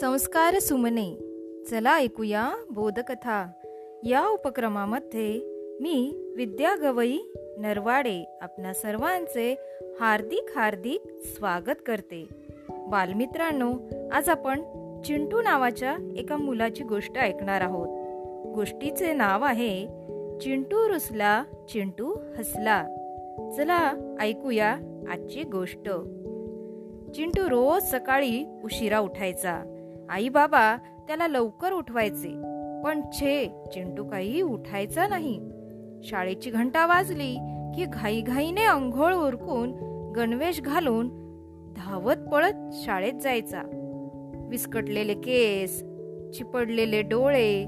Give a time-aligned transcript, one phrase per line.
[0.00, 1.14] संस्कार सुमने.
[1.70, 3.50] चला ऐकूया बोधकथा.
[4.04, 5.40] या उपक्रमामध्ये
[5.80, 7.18] मी विद्या गवई
[7.58, 9.56] नरवाडे आपणा सर्वांचे
[10.00, 12.28] हार्दिक हार्दिक स्वागत करते.
[12.68, 13.74] बालमित्रांनो
[14.12, 14.60] आज आपण
[15.02, 17.88] चिंटू नावाच्या एका मुलाची गोष्ट ऐकणार आहोत.
[18.54, 19.86] गोष्टीचे नाव आहे
[20.40, 22.82] चिंटू रुसला चिंटू हसला.
[23.56, 24.76] चला ऐकूया
[25.08, 25.90] आजची गोष्ट.
[27.14, 29.62] चिंटू रोज सकाळी उशिरा उठायचा.
[30.10, 32.28] आई बाबा त्याला लवकर उठवायचे.
[32.84, 35.40] पण छे चिंटू काही उठायचा नाही.
[36.02, 37.34] शाळेची घंटा वाजली
[37.74, 39.72] की घाईघाईने अंघोळ उरकून
[40.16, 41.08] गणवेश घालून
[41.76, 43.62] धावत पळत शाळेत जायचा.
[44.50, 45.80] विस्कटलेले केस
[46.36, 47.66] चिपडलेले डोळे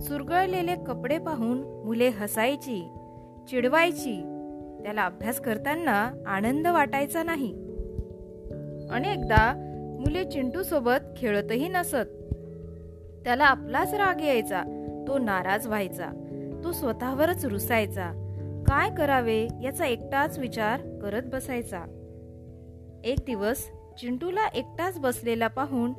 [0.00, 2.88] सुरगळलेले कपडे पाहून मुले हसायची
[3.48, 4.22] चिडवायची.
[4.84, 7.67] त्याला अभ्यास करताना आनंद वाटायचा नाही.
[8.92, 9.52] अनेकदा
[10.00, 12.08] मुले चिंटू सोबत खेळतही नसत.
[13.24, 14.62] त्याला आपलाच राग यायचा
[15.08, 16.06] तो नाराज व्हायचा
[16.64, 18.10] तो स्वतःवरच रुसायचा.
[18.68, 21.80] काय करावे याचा एकटाच विचार करत बसायचा.
[23.04, 25.92] एक दिवस चिंटूला एकटाच बसलेला पाहून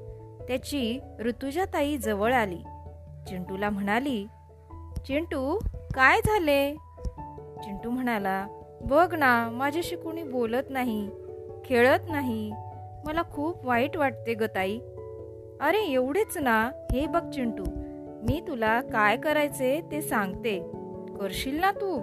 [0.48, 2.60] त्याची ऋतुजाताई जवळ आली.
[3.28, 4.26] चिंटूला म्हणाली
[5.08, 5.60] चिंटू
[5.94, 6.74] काय झाले?
[7.64, 8.48] चिंटू म्हणाला
[8.82, 11.10] बघ ना माझ्याशी कोणी बोलत नाही
[11.66, 12.52] खेळत नाही.
[13.06, 14.80] मला खूप वाईट वाटते ग ताई.
[15.62, 16.72] अरे एवढेच ना.
[16.92, 17.64] हे बघ चिंटू
[18.24, 20.60] मी तुला काय करायचे ते सांगते.
[21.20, 21.96] करशील ना तू?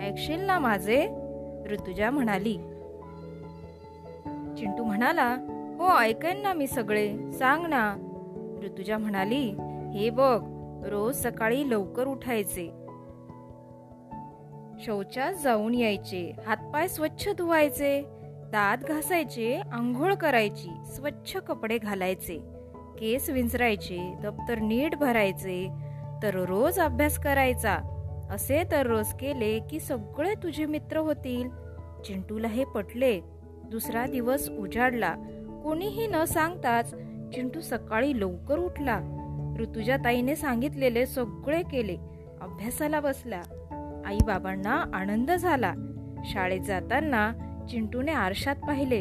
[0.00, 1.06] ऐकशील ना माझे?
[1.66, 2.54] ऋतुजा म्हणाली.
[4.58, 5.36] चिंटू म्हणाला
[5.78, 7.32] हो ऐकेन ना मी सगळे.
[7.32, 7.96] सांग ना.
[8.64, 9.44] ऋतुजा म्हणाली
[9.94, 10.40] हे बघ
[10.86, 12.70] रोज सकाळी लवकर उठायचे.
[14.80, 16.32] शौचास जाऊन यायचे.
[16.46, 18.02] हातपाय स्वच्छ धुवायचे.
[18.52, 22.38] दात घासायचे आंघोळ करायची स्वच्छ कपडे घालायचे
[22.98, 25.68] केस विंचरायचे दप्तर नीट भरायचे
[26.22, 27.78] तर रोज अभ्यास करायचा.
[28.30, 31.48] असे तर रोज केले की सगळे तुझे मित्र होतील.
[32.04, 33.20] चिंटूला हे पटले.
[33.70, 35.14] दुसरा दिवस उजाडला.
[35.64, 36.94] कोणीही न सांगताच
[37.34, 39.00] चिंटू सकाळी लवकर उठला.
[39.60, 41.96] ऋतुजा ताईने सांगितलेले सगळे केले.
[42.40, 43.40] अभ्यासाला बसला.
[44.06, 45.74] आई बाबांना आनंद झाला.
[46.24, 47.32] शाळेत जाताना
[47.70, 49.00] चिंटूने आरशात पाहिले.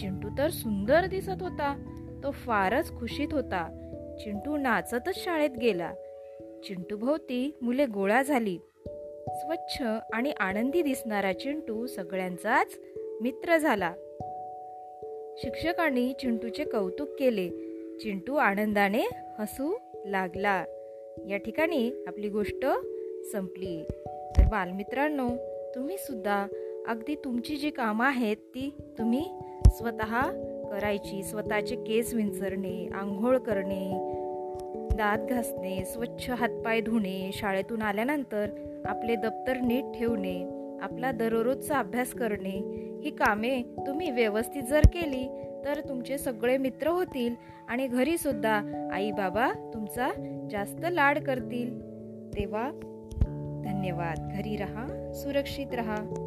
[0.00, 1.84] चिंटू तर सुंदर दिसत होता.
[2.24, 3.76] तो फारच खुशीत होता.
[4.24, 5.94] चिंटू नाचतच शाळेत गेला.
[6.64, 8.58] चिंटू भोवती मुले गोळा झाली.
[9.28, 12.78] स्वच्छ आणि आनंदी दिसणारा चिंटू सगळ्यांचाच
[13.20, 13.94] मित्र झाला.
[15.36, 17.48] शिक्षकांनी चिंटूचे कौतुक केले.
[17.98, 19.02] चिंटू आनंदाने
[19.38, 20.64] हसू लागला.
[21.28, 22.66] या ठिकाणी आपली गोष्ट
[23.32, 23.82] संपली.
[24.06, 25.28] तर बालमित्रांनो
[25.74, 26.46] तुम्ही सुद्धा
[26.88, 29.24] अगदी तुमची जी कामं आहेत ती तुम्ही
[29.70, 30.20] स्वतः
[30.70, 31.22] करायची.
[31.22, 33.90] स्वतःचे केस विंचरणे आंघोळ करणे
[34.96, 38.50] दात घासणे स्वच्छ हातपाय धुणे शाळेतून आल्यानंतर
[38.84, 42.58] आपले दप्तर नीट ठेवणे आपला दररोजचा अभ्यास करणे
[43.04, 45.28] ही कामे तुम्ही व्यवस्थित जर केली
[45.64, 47.34] तर तुमचे सगळे मित्र होतील
[47.68, 50.08] आणि घरीसुद्धा आई बाबा तुमचा
[50.50, 51.80] जास्त लाड करतील.
[52.34, 52.70] तेव्हा
[53.64, 54.28] धन्यवाद.
[54.32, 56.26] घरी रहा सुरक्षित रहा.